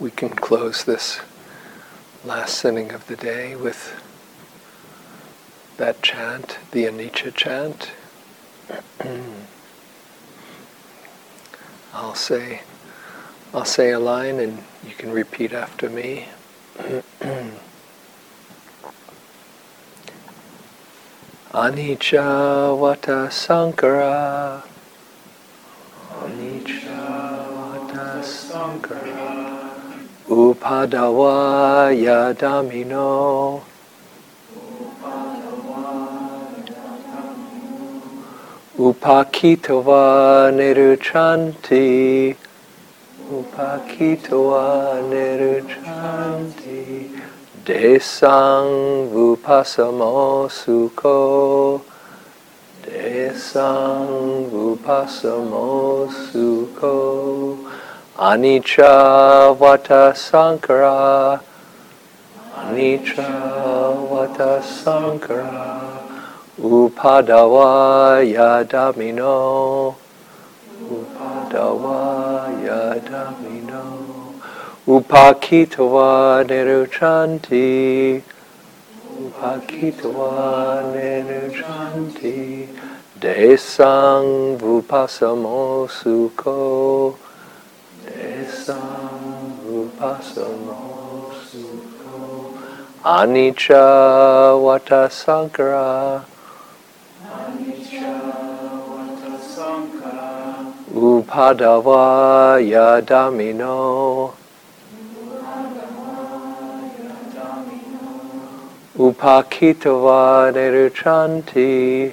We 0.00 0.10
can 0.10 0.30
close 0.30 0.82
this 0.84 1.20
last 2.24 2.56
sitting 2.56 2.90
of 2.90 3.06
the 3.06 3.16
day 3.16 3.54
with 3.54 4.02
that 5.76 6.00
chant, 6.02 6.58
the 6.70 6.84
Anicca 6.84 7.34
chant. 7.34 7.90
I'll 11.92 12.14
say 12.14 12.62
I'll 13.52 13.66
say 13.66 13.90
a 13.90 13.98
line 13.98 14.40
and 14.40 14.64
you 14.86 14.94
can 14.96 15.10
repeat 15.12 15.52
after 15.52 15.90
me. 15.90 16.28
Anicca 21.52 22.72
Vata 22.78 23.30
Sankara 23.30 24.64
Anicca 26.22 27.48
Vata 27.52 28.24
Sankara 28.24 29.19
Upadava 30.30 31.90
Yadamino 31.90 33.60
Upakitava 38.78 40.52
Niruchanti 40.54 42.36
Upakitava 43.28 45.02
Niruchanti 45.10 47.10
Desang 47.64 49.10
Vupasamo 49.10 50.48
Sukho 50.48 51.82
Desang 52.84 54.48
Vupasamo 54.48 56.08
Sukho 56.08 57.19
Anicca 58.20 59.56
Vata 59.56 60.14
Sankara 60.14 61.40
Anicca 62.54 63.96
Vata 64.10 64.60
Sankara 64.62 66.02
Upadawa 66.60 68.20
Yadamino 68.20 69.94
Upadawa 70.92 72.52
Yadamino 72.60 74.34
Upakitava 74.86 76.44
Niruchanti 76.44 78.22
Upakitava 79.16 80.84
Niruchanti 80.92 82.68
Desang 83.18 84.58
Vupasamo 84.58 85.88
Sukho 85.88 87.16
Desang 88.60 89.56
Vupasamo 89.64 91.32
Sukho 91.32 92.52
Anicca 93.02 94.52
Vata 94.60 95.08
Sankara 95.10 96.22
Upadava 100.92 102.60
Yadamino 102.60 104.32
Upakitava 108.98 110.52
Niruchanti 110.52 112.12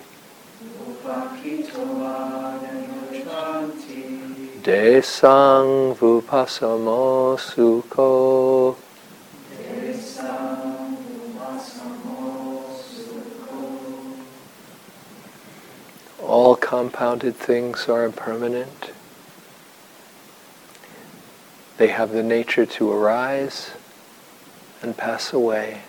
Desang 4.68 5.96
Vupasamo 5.96 7.38
Sukho 7.40 8.76
All 16.22 16.58
compounded 16.58 17.38
things 17.38 17.88
are 17.88 18.04
impermanent. 18.04 18.92
They 21.78 21.88
have 21.88 22.12
the 22.12 22.22
nature 22.22 22.66
to 22.66 22.92
arise 22.92 23.72
and 24.82 24.98
pass 24.98 25.32
away. 25.32 25.84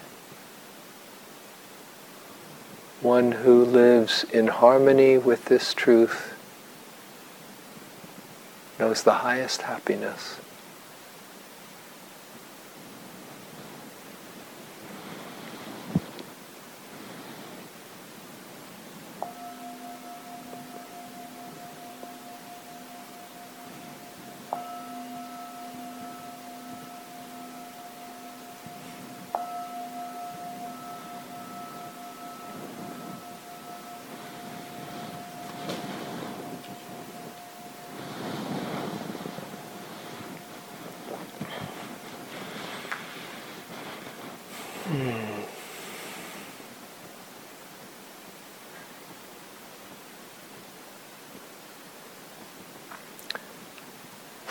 One 3.01 3.33
who 3.33 3.65
lives 3.65 4.23
in 4.33 4.47
harmony 4.47 5.19
with 5.19 5.47
this 5.47 5.75
truth 5.75 6.38
knows 8.79 9.03
the 9.03 9.13
highest 9.13 9.63
happiness. 9.63 10.39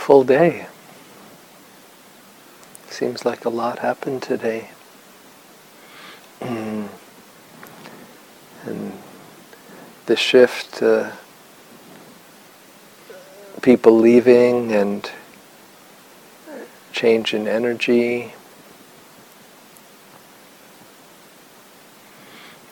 Full 0.08 0.24
day. 0.24 0.68
Seems 2.88 3.26
like 3.26 3.44
a 3.44 3.50
lot 3.50 3.80
happened 3.80 4.24
today. 4.24 4.70
and 6.40 6.88
the 10.06 10.16
shift, 10.16 10.82
uh, 10.82 11.12
people 13.62 14.00
leaving 14.00 14.72
and 14.72 15.12
change 16.94 17.34
in 17.34 17.46
energy, 17.46 18.32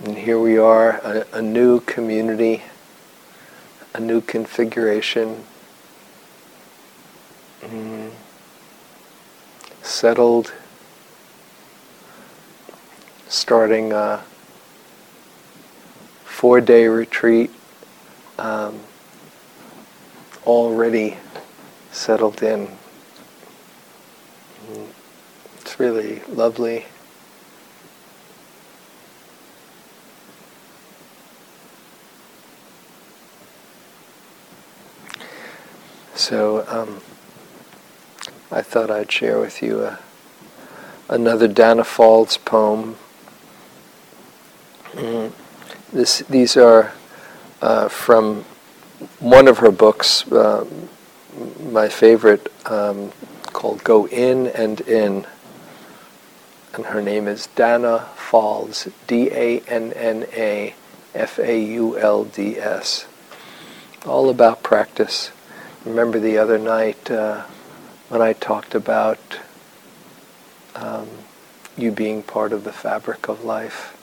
And 0.06 0.18
here 0.20 0.40
we 0.40 0.58
are, 0.58 1.02
a, 1.04 1.26
a 1.34 1.42
new 1.42 1.82
community, 1.82 2.64
a 3.94 4.00
new 4.00 4.22
configuration, 4.22 5.44
settled, 10.06 10.54
starting 13.28 13.92
a 13.92 14.24
four-day 16.24 16.86
retreat, 16.86 17.50
um, 18.38 18.80
already 20.46 21.18
settled 21.92 22.44
in. 22.44 22.70
It's 25.62 25.80
really 25.80 26.22
lovely. 26.30 26.86
So 36.14 36.64
um, 36.68 37.02
I 38.52 38.62
thought 38.62 38.92
I'd 38.92 39.12
share 39.12 39.40
with 39.40 39.62
you 39.62 39.84
a, 39.84 40.00
another 41.10 41.48
Danna 41.48 41.84
Faulds 41.84 42.38
poem. 42.44 42.96
Mm. 44.94 45.32
This, 45.92 46.20
these 46.30 46.56
are 46.58 46.94
uh, 47.62 47.90
from 47.90 48.46
one 49.20 49.48
of 49.48 49.60
her 49.60 49.72
books, 49.72 50.30
uh, 50.32 50.66
my 51.60 51.90
favorite, 51.90 52.52
um, 52.66 53.12
called 53.54 53.84
Go 53.84 54.08
In 54.08 54.48
and 54.48 54.82
In. 54.82 55.26
And 56.74 56.86
her 56.88 57.02
name 57.02 57.28
is 57.28 57.48
Danna 57.56 58.06
Faulds, 58.16 58.92
D 59.08 59.30
A 59.32 59.60
N 59.62 59.94
N 59.94 60.26
A 60.34 60.76
F 61.14 61.40
A 61.40 61.62
U 61.62 61.98
L 61.98 62.26
D 62.26 62.58
S. 62.58 63.06
All 64.06 64.30
about 64.30 64.62
practice 64.62 65.32
remember 65.86 66.20
the 66.20 66.38
other 66.38 66.58
night 66.58 67.10
uh, 67.12 67.44
when 68.10 68.22
I 68.22 68.34
talked 68.34 68.76
about 68.76 69.40
um, 70.76 71.08
you 71.78 71.92
being 71.92 72.24
part 72.24 72.54
of 72.54 72.64
the 72.64 72.72
fabric 72.72 73.28
of 73.28 73.44
life. 73.44 73.96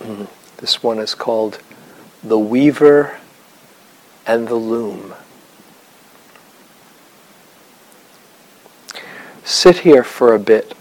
Mm. 0.00 0.28
This 0.58 0.82
one 0.82 0.98
is 0.98 1.14
called 1.16 1.58
The 2.22 2.38
Weaver 2.38 3.18
and 4.24 4.46
the 4.48 4.54
Loom. 4.54 5.14
Sit 9.42 9.78
here 9.78 10.04
for 10.04 10.32
a 10.32 10.38
bit. 10.38 10.74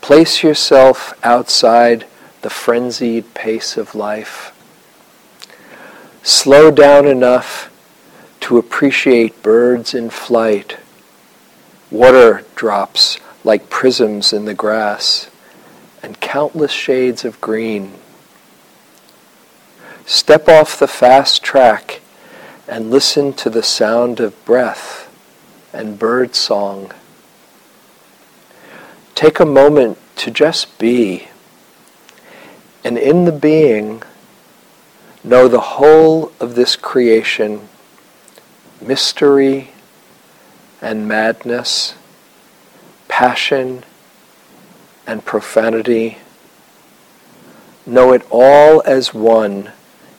Place 0.00 0.42
yourself 0.42 1.12
outside 1.24 2.06
the 2.42 2.50
frenzied 2.50 3.34
pace 3.34 3.76
of 3.76 3.94
life. 3.94 4.52
Slow 6.22 6.70
down 6.70 7.06
enough 7.06 7.67
to 8.48 8.56
appreciate 8.56 9.42
birds 9.42 9.92
in 9.92 10.08
flight, 10.08 10.78
water 11.90 12.42
drops 12.54 13.18
like 13.44 13.68
prisms 13.68 14.32
in 14.32 14.46
the 14.46 14.54
grass, 14.54 15.28
and 16.02 16.18
countless 16.18 16.72
shades 16.72 17.26
of 17.26 17.38
green. 17.42 17.92
Step 20.06 20.48
off 20.48 20.78
the 20.78 20.88
fast 20.88 21.42
track 21.42 22.00
and 22.66 22.90
listen 22.90 23.34
to 23.34 23.50
the 23.50 23.62
sound 23.62 24.18
of 24.18 24.42
breath 24.46 25.14
and 25.70 25.98
bird 25.98 26.34
song. 26.34 26.90
Take 29.14 29.38
a 29.40 29.44
moment 29.44 29.98
to 30.16 30.30
just 30.30 30.78
be, 30.78 31.28
and 32.82 32.96
in 32.96 33.26
the 33.26 33.32
being, 33.32 34.02
know 35.22 35.48
the 35.48 35.76
whole 35.76 36.32
of 36.40 36.54
this 36.54 36.76
creation, 36.76 37.68
mystery 38.80 39.70
and 40.80 41.08
madness, 41.08 41.94
passion 43.08 43.84
and 45.06 45.24
profanity. 45.24 46.18
Know 47.86 48.12
it 48.12 48.22
all 48.30 48.82
as 48.84 49.12
one 49.14 49.72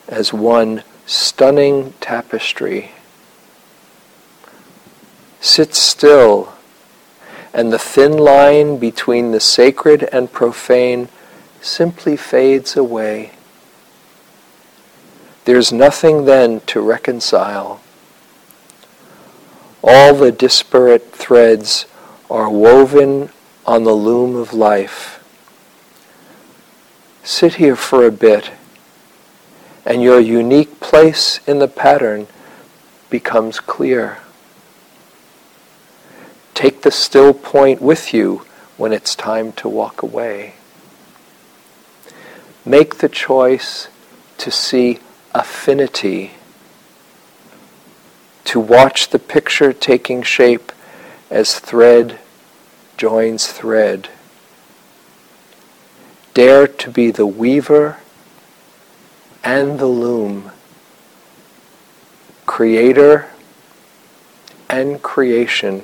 as 0.08 0.34
one 0.34 0.84
stunning 1.06 1.93
tapestry. 2.02 2.91
Sit 5.39 5.74
still, 5.74 6.54
and 7.54 7.72
the 7.72 7.80
thin 7.80 8.17
line 8.17 8.78
between 8.78 9.32
the 9.32 9.39
sacred 9.39 10.04
and 10.12 10.32
profane 10.32 11.08
simply 11.62 12.17
fades 12.17 12.76
away. 12.76 13.32
There's 15.45 15.72
nothing 15.72 16.26
then 16.26 16.62
to 16.67 16.82
reconcile. 16.82 17.82
All 19.83 20.13
the 20.13 20.31
disparate 20.31 21.11
threads 21.11 21.85
are 22.29 22.49
woven 22.49 23.29
on 23.65 23.83
the 23.83 23.93
loom 23.93 24.35
of 24.35 24.53
life. 24.53 25.23
Sit 27.23 27.55
here 27.55 27.75
for 27.75 28.05
a 28.05 28.11
bit 28.11 28.51
and 29.85 30.03
your 30.03 30.19
unique 30.19 30.79
place 30.79 31.39
in 31.47 31.59
the 31.59 31.67
pattern 31.67 32.27
becomes 33.09 33.59
clear. 33.59 34.19
Take 36.53 36.81
the 36.81 36.91
still 36.91 37.33
point 37.33 37.81
with 37.81 38.13
you 38.13 38.45
when 38.77 38.93
it's 38.93 39.15
time 39.15 39.51
to 39.53 39.67
walk 39.67 40.03
away. 40.03 40.53
Make 42.65 42.97
the 42.97 43.09
choice 43.09 43.87
to 44.37 44.51
see 44.51 44.99
affinity, 45.33 46.33
to 48.49 48.59
watch 48.59 49.09
the 49.09 49.19
picture 49.19 49.71
taking 49.71 50.23
shape 50.23 50.71
as 51.29 51.59
thread 51.59 52.17
joins 52.97 53.45
thread. 53.45 54.09
Dare 56.33 56.65
to 56.65 56.89
be 56.89 57.12
the 57.12 57.27
weaver 57.27 57.97
and 59.43 59.77
the 59.77 59.85
loom, 59.85 60.49
creator 62.47 63.29
and 64.67 64.99
creation, 65.03 65.83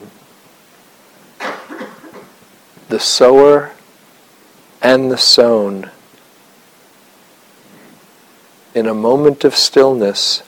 the 2.89 2.99
sower 2.99 3.73
and 4.81 5.11
the 5.11 5.19
sown. 5.19 5.91
In 8.73 8.87
a 8.87 8.95
moment 8.95 9.43
of 9.43 9.55
stillness, 9.55 10.41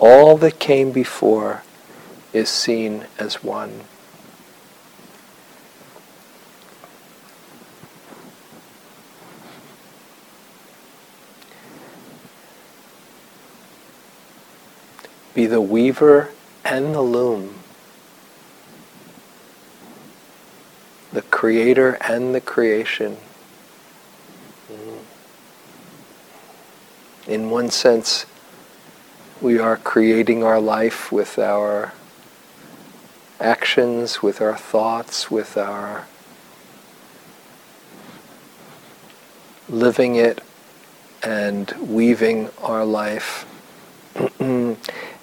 all 0.00 0.36
that 0.38 0.58
came 0.58 0.90
before 0.90 1.62
is 2.32 2.48
seen 2.48 3.06
as 3.18 3.44
one. 3.44 3.84
be 15.40 15.46
the 15.46 15.60
weaver 15.60 16.28
and 16.64 16.94
the 16.94 17.00
loom, 17.00 17.54
the 21.12 21.22
creator 21.22 21.96
and 22.00 22.34
the 22.34 22.40
creation. 22.40 23.16
In 27.26 27.48
one 27.48 27.70
sense, 27.70 28.26
we 29.40 29.58
are 29.58 29.76
creating 29.76 30.44
our 30.44 30.60
life 30.60 31.10
with 31.10 31.38
our 31.38 31.92
actions, 33.40 34.22
with 34.22 34.40
our 34.40 34.56
thoughts, 34.56 35.30
with 35.30 35.56
our 35.56 36.06
living 39.68 40.16
it 40.16 40.42
and 41.22 41.70
weaving 41.80 42.50
our 42.62 42.84
life. 42.84 43.46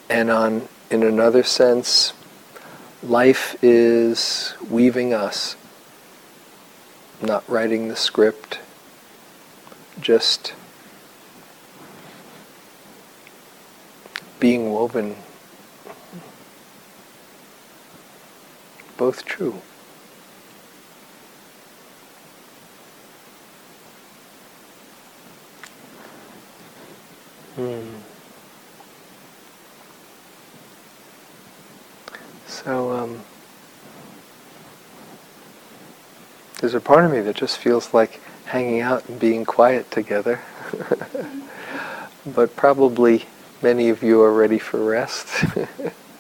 And 0.10 0.32
on, 0.32 0.69
in 0.89 1.03
another 1.03 1.43
sense, 1.43 2.13
life 3.03 3.62
is 3.62 4.53
weaving 4.69 5.13
us, 5.13 5.58
not 7.21 7.47
writing 7.49 7.89
the 7.89 7.97
script, 7.97 8.60
just 9.99 10.53
being 14.39 14.71
woven. 14.71 15.15
Both 18.97 19.26
true. 19.26 19.62
Hmm. 27.56 27.95
So 32.47 32.91
um, 32.91 33.21
there's 36.60 36.73
a 36.73 36.80
part 36.80 37.06
of 37.06 37.12
me 37.12 37.21
that 37.21 37.36
just 37.36 37.58
feels 37.58 37.93
like 37.93 38.21
hanging 38.45 38.82
out 38.82 39.08
and 39.10 39.19
being 39.19 39.45
quiet 39.45 39.89
together. 39.89 40.41
but 42.26 42.56
probably 42.56 43.26
many 43.62 43.89
of 43.89 44.04
you 44.04 44.22
are 44.22 44.34
ready 44.34 44.60
for 44.60 44.84
rest. 44.84 45.46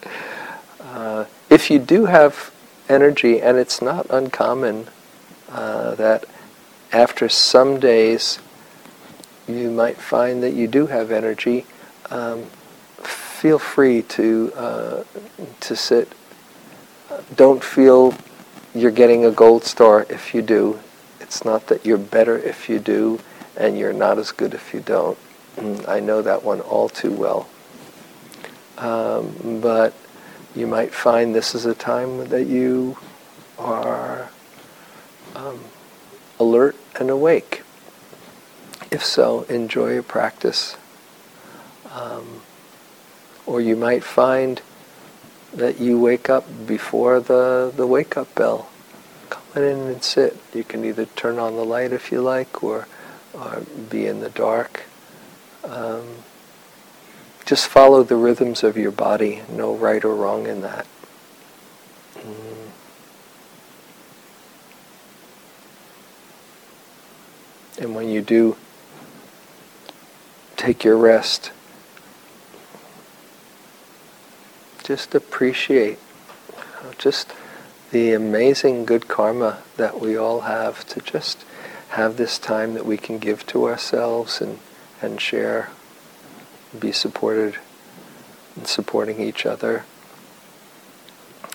uh, 0.81 1.25
if 1.49 1.69
you 1.69 1.79
do 1.79 2.05
have 2.05 2.51
energy, 2.89 3.41
and 3.41 3.57
it's 3.57 3.81
not 3.81 4.05
uncommon 4.09 4.87
uh, 5.49 5.95
that 5.95 6.25
after 6.91 7.27
some 7.29 7.79
days 7.79 8.39
you 9.47 9.71
might 9.71 9.97
find 9.97 10.43
that 10.43 10.53
you 10.53 10.67
do 10.67 10.87
have 10.87 11.11
energy, 11.11 11.65
um, 12.09 12.43
feel 13.01 13.59
free 13.59 14.01
to 14.01 14.51
uh, 14.55 15.03
to 15.59 15.75
sit 15.75 16.11
don't 17.35 17.63
feel 17.63 18.15
you're 18.73 18.91
getting 18.91 19.25
a 19.25 19.31
gold 19.31 19.63
star 19.63 20.05
if 20.09 20.33
you 20.33 20.41
do. 20.41 20.79
It's 21.19 21.43
not 21.43 21.67
that 21.67 21.85
you're 21.85 21.97
better 21.97 22.37
if 22.37 22.69
you 22.69 22.79
do, 22.79 23.19
and 23.55 23.77
you're 23.77 23.93
not 23.93 24.17
as 24.17 24.31
good 24.31 24.53
if 24.53 24.73
you 24.73 24.79
don't. 24.79 25.17
Mm, 25.57 25.87
I 25.87 25.99
know 25.99 26.21
that 26.21 26.43
one 26.43 26.61
all 26.61 26.87
too 26.87 27.11
well. 27.11 27.49
Um, 28.77 29.59
but 29.61 29.93
you 30.55 30.67
might 30.67 30.93
find 30.93 31.33
this 31.33 31.55
is 31.55 31.65
a 31.65 31.73
time 31.73 32.29
that 32.29 32.45
you 32.45 32.97
are 33.57 34.29
um, 35.35 35.59
alert 36.39 36.75
and 36.99 37.09
awake. 37.09 37.63
If 38.91 39.03
so, 39.03 39.43
enjoy 39.43 39.93
your 39.93 40.03
practice. 40.03 40.77
Um, 41.91 42.41
or 43.45 43.59
you 43.59 43.75
might 43.75 44.03
find 44.03 44.61
that 45.53 45.79
you 45.79 45.99
wake 45.99 46.29
up 46.29 46.45
before 46.67 47.19
the, 47.19 47.73
the 47.75 47.87
wake 47.87 48.15
up 48.15 48.33
bell. 48.35 48.69
Come 49.29 49.63
in 49.63 49.63
and 49.63 50.03
sit. 50.03 50.37
You 50.53 50.63
can 50.63 50.85
either 50.85 51.05
turn 51.05 51.39
on 51.39 51.55
the 51.55 51.65
light 51.65 51.91
if 51.91 52.11
you 52.11 52.21
like 52.21 52.63
or, 52.63 52.87
or 53.33 53.63
be 53.89 54.05
in 54.05 54.19
the 54.19 54.29
dark. 54.29 54.83
Um, 55.67 56.23
just 57.45 57.67
follow 57.67 58.03
the 58.03 58.15
rhythms 58.15 58.63
of 58.63 58.77
your 58.77 58.91
body. 58.91 59.41
No 59.49 59.73
right 59.73 60.03
or 60.03 60.15
wrong 60.15 60.47
in 60.47 60.61
that. 60.61 60.85
Mm. 62.17 62.67
And 67.79 67.95
when 67.95 68.09
you 68.09 68.21
do 68.21 68.57
take 70.55 70.83
your 70.83 70.97
rest, 70.97 71.51
just 74.83 75.13
appreciate, 75.13 75.99
just 76.97 77.33
the 77.91 78.11
amazing 78.13 78.85
good 78.85 79.07
karma 79.07 79.59
that 79.77 80.01
we 80.01 80.17
all 80.17 80.41
have 80.41 80.85
to 80.87 80.99
just 81.01 81.45
have 81.89 82.17
this 82.17 82.37
time 82.37 82.73
that 82.73 82.85
we 82.85 82.97
can 82.97 83.19
give 83.19 83.45
to 83.47 83.65
ourselves 83.65 84.41
and, 84.41 84.59
and 85.01 85.19
share, 85.19 85.69
be 86.77 86.91
supported 86.91 87.55
and 88.55 88.67
supporting 88.67 89.21
each 89.21 89.45
other. 89.45 89.85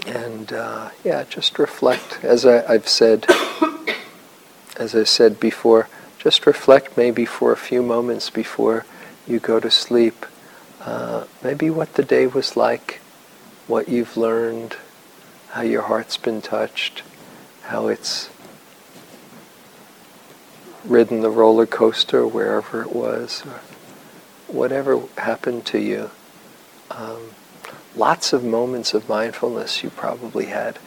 And 0.06 0.52
uh, 0.52 0.90
yeah, 1.04 1.24
just 1.24 1.58
reflect, 1.58 2.20
as 2.22 2.44
I, 2.44 2.64
I've 2.66 2.88
said, 2.88 3.26
as 4.76 4.94
I 4.94 5.04
said 5.04 5.38
before, 5.38 5.88
just 6.18 6.46
reflect 6.46 6.96
maybe 6.96 7.24
for 7.24 7.52
a 7.52 7.56
few 7.56 7.82
moments 7.82 8.30
before 8.30 8.84
you 9.26 9.38
go 9.38 9.60
to 9.60 9.70
sleep, 9.70 10.26
uh, 10.80 11.24
maybe 11.42 11.70
what 11.70 11.94
the 11.94 12.02
day 12.02 12.26
was 12.26 12.56
like, 12.56 13.00
what 13.66 13.88
you've 13.88 14.16
learned, 14.16 14.76
how 15.50 15.62
your 15.62 15.82
heart's 15.82 16.16
been 16.16 16.42
touched, 16.42 17.02
how 17.62 17.88
it's 17.88 18.28
ridden 20.84 21.20
the 21.20 21.30
roller 21.30 21.66
coaster 21.66 22.26
wherever 22.26 22.82
it 22.82 22.94
was, 22.94 23.40
whatever 24.48 25.02
happened 25.18 25.64
to 25.66 25.78
you. 25.78 26.10
Um, 26.90 27.30
lots 27.96 28.32
of 28.32 28.44
moments 28.44 28.94
of 28.94 29.08
mindfulness 29.08 29.82
you 29.82 29.90
probably 29.90 30.46
had, 30.46 30.78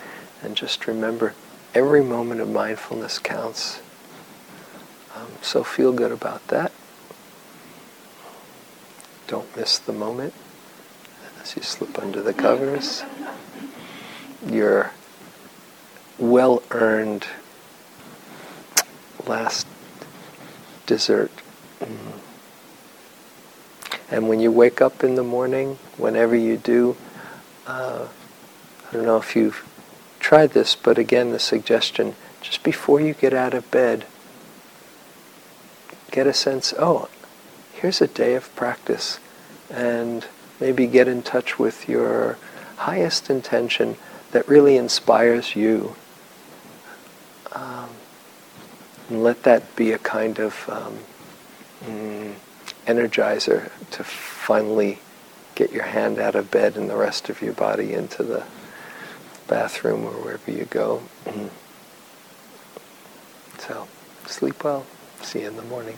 and 0.41 0.55
just 0.55 0.87
remember 0.87 1.33
every 1.73 2.03
moment 2.03 2.41
of 2.41 2.49
mindfulness 2.49 3.19
counts. 3.19 3.81
Um, 5.15 5.27
so 5.41 5.63
feel 5.63 5.93
good 5.93 6.11
about 6.11 6.45
that. 6.47 6.71
Don't 9.27 9.55
miss 9.57 9.79
the 9.79 9.93
moment 9.93 10.33
as 11.41 11.55
you 11.55 11.61
slip 11.61 11.97
under 11.99 12.21
the 12.21 12.33
covers. 12.33 13.03
Your 14.45 14.91
well 16.17 16.61
earned 16.71 17.25
last 19.27 19.67
dessert. 20.85 21.31
Mm. 21.79 22.19
And 24.09 24.29
when 24.29 24.39
you 24.39 24.51
wake 24.51 24.81
up 24.81 25.03
in 25.03 25.15
the 25.15 25.23
morning, 25.23 25.77
whenever 25.97 26.35
you 26.35 26.57
do, 26.57 26.95
uh, 27.67 28.07
I 28.87 28.93
don't 28.93 29.05
know 29.05 29.17
if 29.17 29.35
you've 29.35 29.67
tried 30.19 30.51
this, 30.51 30.75
but 30.75 30.97
again, 30.97 31.31
the 31.31 31.39
suggestion 31.39 32.15
just 32.41 32.63
before 32.63 33.01
you 33.01 33.13
get 33.13 33.33
out 33.33 33.53
of 33.53 33.69
bed, 33.71 34.05
get 36.11 36.27
a 36.27 36.33
sense 36.33 36.73
oh, 36.77 37.09
here's 37.73 38.01
a 38.01 38.07
day 38.07 38.35
of 38.35 38.55
practice. 38.55 39.19
And 39.69 40.25
maybe 40.59 40.87
get 40.87 41.07
in 41.07 41.21
touch 41.21 41.59
with 41.59 41.89
your 41.89 42.37
highest 42.77 43.29
intention 43.29 43.97
that 44.31 44.47
really 44.47 44.77
inspires 44.77 45.55
you. 45.55 45.95
Um, 47.51 47.89
and 49.09 49.23
let 49.23 49.43
that 49.43 49.75
be 49.75 49.91
a 49.91 49.97
kind 49.97 50.39
of 50.39 50.69
um, 50.69 50.97
mm, 51.83 52.33
energizer 52.85 53.71
to 53.91 54.03
finally 54.03 54.99
get 55.55 55.71
your 55.71 55.83
hand 55.83 56.19
out 56.19 56.35
of 56.35 56.51
bed 56.51 56.75
and 56.75 56.89
the 56.89 56.95
rest 56.95 57.29
of 57.29 57.41
your 57.41 57.53
body 57.53 57.93
into 57.93 58.23
the 58.23 58.43
bathroom 59.47 60.03
or 60.05 60.11
wherever 60.11 60.51
you 60.51 60.65
go. 60.65 61.01
Mm. 61.25 61.49
So, 63.59 63.87
sleep 64.27 64.63
well. 64.63 64.85
See 65.21 65.41
you 65.41 65.47
in 65.47 65.55
the 65.55 65.63
morning. 65.63 65.97